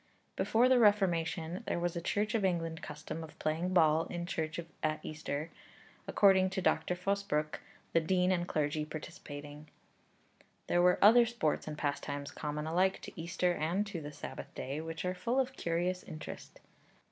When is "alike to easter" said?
12.65-13.53